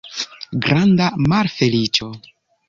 [0.67, 2.09] Granda malfeliĉo!